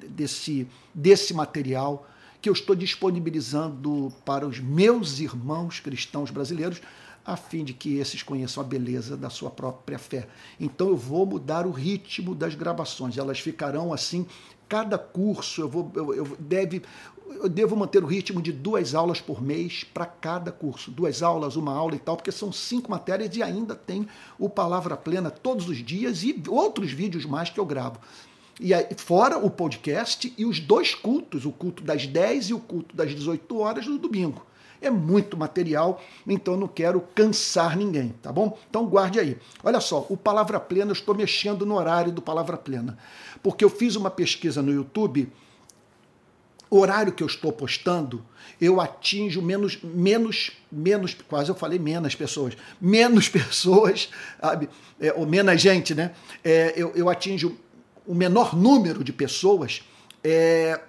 desse, 0.09 0.67
desse 0.93 1.33
material 1.33 2.07
que 2.41 2.49
eu 2.49 2.53
estou 2.53 2.75
disponibilizando 2.75 4.13
para 4.23 4.47
os 4.47 4.59
meus 4.59 5.19
irmãos 5.19 5.79
cristãos 5.79 6.29
brasileiros 6.29 6.81
a 7.25 7.35
fim 7.35 7.63
de 7.63 7.73
que 7.73 7.97
esses 7.97 8.21
conheçam 8.21 8.61
a 8.61 8.65
beleza 8.65 9.17
da 9.17 9.29
sua 9.29 9.49
própria 9.49 9.97
fé. 9.97 10.27
Então 10.59 10.89
eu 10.89 10.97
vou 10.97 11.25
mudar 11.25 11.65
o 11.65 11.71
ritmo 11.71 12.35
das 12.35 12.53
gravações. 12.53 13.17
Elas 13.17 13.39
ficarão 13.39 13.91
assim, 13.91 14.27
cada 14.69 14.97
curso 14.97 15.61
eu 15.61 15.69
vou 15.69 15.91
eu, 15.95 16.13
eu 16.13 16.37
deve 16.39 16.83
eu 17.27 17.49
devo 17.49 17.75
manter 17.75 18.03
o 18.03 18.07
ritmo 18.07 18.39
de 18.39 18.51
duas 18.51 18.93
aulas 18.93 19.19
por 19.19 19.41
mês 19.41 19.83
para 19.83 20.05
cada 20.05 20.51
curso. 20.51 20.91
Duas 20.91 21.23
aulas, 21.23 21.55
uma 21.55 21.73
aula 21.73 21.95
e 21.95 21.99
tal, 21.99 22.15
porque 22.15 22.31
são 22.31 22.51
cinco 22.51 22.89
matérias 22.91 23.35
e 23.35 23.41
ainda 23.41 23.75
tem 23.75 24.07
o 24.37 24.47
Palavra 24.47 24.95
Plena 24.95 25.31
todos 25.31 25.67
os 25.67 25.77
dias 25.83 26.23
e 26.23 26.41
outros 26.47 26.91
vídeos 26.91 27.25
mais 27.25 27.49
que 27.49 27.59
eu 27.59 27.65
gravo. 27.65 27.99
E 28.59 28.73
aí, 28.73 28.87
fora 28.95 29.37
o 29.37 29.49
podcast 29.49 30.33
e 30.37 30.45
os 30.45 30.59
dois 30.59 30.95
cultos, 30.95 31.45
o 31.45 31.51
culto 31.51 31.83
das 31.83 32.07
10 32.07 32.49
e 32.49 32.53
o 32.53 32.59
culto 32.59 32.95
das 32.95 33.13
18 33.13 33.57
horas 33.57 33.85
no 33.85 33.97
domingo. 33.97 34.45
É 34.85 34.91
muito 34.91 35.35
material, 35.35 36.01
então 36.27 36.55
não 36.55 36.67
quero 36.67 37.01
cansar 37.13 37.75
ninguém, 37.75 38.13
tá 38.21 38.31
bom? 38.31 38.57
Então 38.69 38.85
guarde 38.85 39.19
aí. 39.19 39.37
Olha 39.63 39.79
só, 39.79 40.05
o 40.09 40.15
Palavra 40.15 40.59
Plena, 40.59 40.91
eu 40.91 40.93
estou 40.93 41.15
mexendo 41.15 41.65
no 41.65 41.75
horário 41.75 42.11
do 42.11 42.21
Palavra 42.21 42.55
Plena, 42.55 42.97
porque 43.41 43.65
eu 43.65 43.69
fiz 43.69 43.95
uma 43.95 44.11
pesquisa 44.11 44.61
no 44.61 44.71
YouTube 44.71 45.31
o 46.69 46.79
horário 46.79 47.13
que 47.13 47.23
eu 47.23 47.27
estou 47.27 47.51
postando, 47.51 48.25
eu 48.59 48.81
atinjo 48.81 49.41
menos, 49.41 49.79
menos, 49.83 50.51
menos, 50.71 51.15
quase 51.27 51.49
eu 51.49 51.55
falei 51.55 51.79
menos 51.79 52.15
pessoas, 52.15 52.57
menos 52.81 53.29
pessoas, 53.29 54.09
sabe? 54.41 54.69
É, 54.99 55.13
ou 55.13 55.25
menos 55.25 55.61
gente, 55.61 55.93
né? 55.93 56.11
É, 56.43 56.73
eu, 56.75 56.91
eu 56.95 57.09
atinjo 57.09 57.57
o 58.05 58.13
menor 58.13 58.55
número 58.55 59.03
de 59.03 59.13
pessoas. 59.13 59.83
É, 60.23 60.81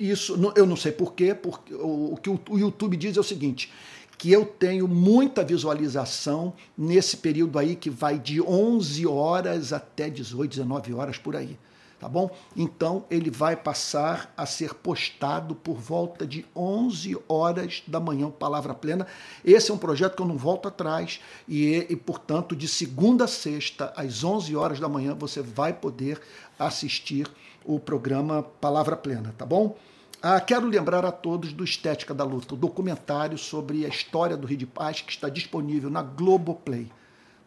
isso 0.00 0.52
eu 0.56 0.66
não 0.66 0.76
sei 0.76 0.92
porquê, 0.92 1.34
porque 1.34 1.74
o, 1.74 2.14
o 2.14 2.16
que 2.16 2.30
o, 2.30 2.58
YouTube 2.58 2.96
diz 2.96 3.16
é 3.16 3.20
o 3.20 3.24
seguinte: 3.24 3.72
que 4.16 4.32
eu 4.32 4.44
tenho 4.44 4.88
muita 4.88 5.44
visualização 5.44 6.52
nesse 6.76 7.16
período 7.18 7.58
aí 7.58 7.76
que 7.76 7.90
vai 7.90 8.18
de 8.18 8.40
11 8.40 9.06
horas 9.06 9.72
até 9.72 10.08
18, 10.08 10.50
19 10.50 10.94
horas 10.94 11.18
por 11.18 11.36
aí 11.36 11.58
tá 12.00 12.08
bom? 12.08 12.34
Então 12.56 13.04
ele 13.10 13.30
vai 13.30 13.54
passar 13.54 14.32
a 14.34 14.46
ser 14.46 14.72
postado 14.72 15.54
por 15.54 15.76
volta 15.76 16.26
de 16.26 16.46
11 16.56 17.18
horas 17.28 17.82
da 17.86 18.00
manhã, 18.00 18.30
Palavra 18.30 18.72
Plena. 18.72 19.06
Esse 19.44 19.70
é 19.70 19.74
um 19.74 19.78
projeto 19.78 20.16
que 20.16 20.22
eu 20.22 20.26
não 20.26 20.38
volto 20.38 20.66
atrás 20.66 21.20
e, 21.46 21.86
e 21.90 21.94
portanto, 21.94 22.56
de 22.56 22.66
segunda 22.66 23.24
a 23.24 23.28
sexta, 23.28 23.92
às 23.94 24.24
11 24.24 24.56
horas 24.56 24.80
da 24.80 24.88
manhã, 24.88 25.14
você 25.14 25.42
vai 25.42 25.74
poder 25.74 26.18
assistir 26.58 27.28
o 27.66 27.78
programa 27.78 28.42
Palavra 28.42 28.96
Plena, 28.96 29.34
tá 29.36 29.44
bom? 29.44 29.76
Ah, 30.22 30.38
quero 30.38 30.66
lembrar 30.66 31.02
a 31.06 31.10
todos 31.10 31.50
do 31.54 31.64
Estética 31.64 32.12
da 32.12 32.24
Luta, 32.24 32.52
o 32.52 32.58
documentário 32.58 33.38
sobre 33.38 33.86
a 33.86 33.88
história 33.88 34.36
do 34.36 34.46
Rio 34.46 34.58
de 34.58 34.66
Paz 34.66 35.00
que 35.00 35.10
está 35.10 35.30
disponível 35.30 35.88
na 35.88 36.02
Globoplay. 36.02 36.92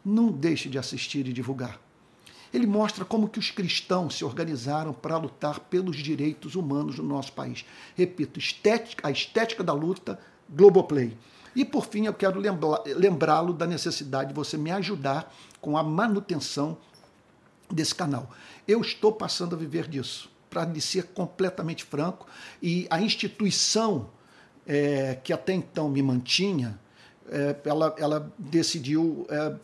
Não 0.03 0.31
deixe 0.31 0.67
de 0.69 0.79
assistir 0.79 1.27
e 1.27 1.33
divulgar. 1.33 1.79
Ele 2.51 2.65
mostra 2.65 3.05
como 3.05 3.29
que 3.29 3.37
os 3.37 3.51
cristãos 3.51 4.17
se 4.17 4.25
organizaram 4.25 4.91
para 4.91 5.17
lutar 5.17 5.59
pelos 5.59 5.97
direitos 5.97 6.55
humanos 6.55 6.97
no 6.97 7.03
nosso 7.03 7.33
país. 7.33 7.63
Repito, 7.95 8.39
estética, 8.39 9.07
a 9.07 9.11
estética 9.11 9.63
da 9.63 9.73
luta, 9.73 10.19
Globoplay. 10.49 11.15
E 11.55 11.63
por 11.63 11.85
fim, 11.85 12.07
eu 12.07 12.13
quero 12.15 12.41
lembrá-lo 12.97 13.53
da 13.53 13.67
necessidade 13.67 14.29
de 14.29 14.35
você 14.35 14.57
me 14.57 14.71
ajudar 14.71 15.31
com 15.61 15.77
a 15.77 15.83
manutenção 15.83 16.75
desse 17.69 17.93
canal. 17.93 18.31
Eu 18.67 18.81
estou 18.81 19.11
passando 19.11 19.55
a 19.55 19.59
viver 19.59 19.87
disso, 19.87 20.32
para 20.53 20.65
lhe 20.65 20.79
ser 20.79 21.05
completamente 21.05 21.83
franco, 21.83 22.27
e 22.61 22.85
a 22.91 23.01
instituição 23.01 24.07
é, 24.67 25.15
que 25.23 25.33
até 25.33 25.51
então 25.51 25.89
me 25.89 26.03
mantinha, 26.03 26.79
é, 27.27 27.55
ela, 27.65 27.95
ela 27.97 28.33
decidiu 28.37 29.25
é, 29.29 29.55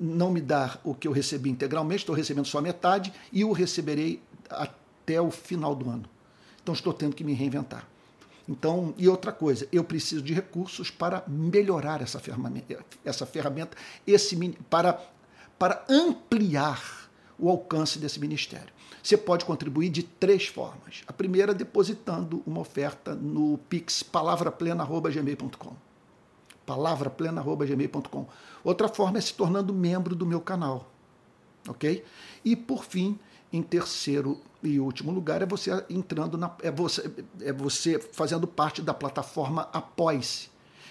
não 0.00 0.30
me 0.30 0.40
dar 0.40 0.80
o 0.82 0.94
que 0.94 1.06
eu 1.06 1.12
recebi 1.12 1.50
integralmente, 1.50 2.00
estou 2.00 2.14
recebendo 2.14 2.46
só 2.46 2.62
metade 2.62 3.12
e 3.30 3.44
o 3.44 3.52
receberei 3.52 4.22
até 4.48 5.20
o 5.20 5.30
final 5.30 5.74
do 5.74 5.90
ano. 5.90 6.04
Então 6.62 6.74
estou 6.74 6.94
tendo 6.94 7.14
que 7.14 7.22
me 7.22 7.34
reinventar. 7.34 7.86
Então, 8.48 8.94
e 8.96 9.06
outra 9.06 9.30
coisa, 9.30 9.68
eu 9.70 9.84
preciso 9.84 10.22
de 10.22 10.32
recursos 10.32 10.90
para 10.90 11.22
melhorar 11.28 12.00
essa 12.00 12.18
ferramenta, 12.18 12.78
essa 13.04 13.26
ferramenta 13.26 13.76
esse, 14.06 14.36
para, 14.70 14.98
para 15.58 15.84
ampliar 15.88 17.03
o 17.38 17.48
alcance 17.50 17.98
desse 17.98 18.20
ministério. 18.20 18.72
Você 19.02 19.16
pode 19.16 19.44
contribuir 19.44 19.90
de 19.90 20.02
três 20.02 20.46
formas. 20.46 21.02
A 21.06 21.12
primeira, 21.12 21.52
depositando 21.52 22.42
uma 22.46 22.60
oferta 22.60 23.14
no 23.14 23.58
pix 23.68 24.02
palavraplena.gmail.com 24.02 25.76
palavraplena.gmail.com. 26.64 28.26
Outra 28.62 28.88
forma 28.88 29.18
é 29.18 29.20
se 29.20 29.34
tornando 29.34 29.72
membro 29.72 30.14
do 30.14 30.26
meu 30.26 30.40
canal. 30.40 30.90
Ok? 31.68 32.04
E 32.44 32.56
por 32.56 32.84
fim, 32.84 33.18
em 33.52 33.62
terceiro 33.62 34.40
e 34.62 34.80
último 34.80 35.12
lugar, 35.12 35.42
é 35.42 35.46
você 35.46 35.70
entrando 35.88 36.36
na. 36.36 36.54
É 36.62 36.70
você, 36.70 37.10
é 37.40 37.52
você 37.52 37.98
fazendo 37.98 38.46
parte 38.46 38.82
da 38.82 38.92
plataforma 38.92 39.68
Apoie-se, 39.72 40.48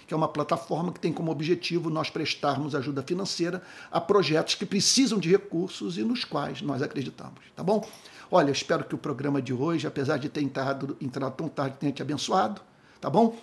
que 0.08 0.13
é 0.13 0.18
uma 0.18 0.28
plataforma 0.28 0.92
que 0.92 1.00
tem 1.00 1.13
como 1.13 1.32
objetivo 1.32 1.89
nós 1.89 2.10
prestarmos 2.10 2.76
ajuda 2.76 3.02
financeira 3.04 3.62
a 3.92 4.02
projetos 4.02 4.56
que 4.56 4.66
precisam 4.66 5.20
de 5.20 5.30
recursos 5.30 5.98
e 5.98 6.04
nos 6.04 6.24
quais 6.24 6.62
nós 6.62 6.82
acreditamos. 6.82 7.39
Tá 7.56 7.63
bom? 7.63 7.88
Olha, 8.32 8.52
espero 8.52 8.84
que 8.84 8.96
o 8.96 8.98
programa 8.98 9.42
de 9.42 9.54
hoje, 9.54 9.86
apesar 9.86 10.18
de 10.18 10.30
ter 10.30 10.42
entrado, 10.42 10.98
entrado 11.00 11.34
tão 11.34 11.48
tarde, 11.48 11.78
tenha 11.80 11.92
te 11.92 12.02
abençoado. 12.02 12.62
Tá 13.00 13.10
bom? 13.10 13.38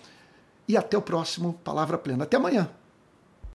e 0.70 0.76
até 0.76 0.96
o 0.96 1.02
próximo 1.02 1.54
Palavra 1.64 1.98
Plena. 1.98 2.22
Até 2.22 2.36
amanhã. 2.36 2.70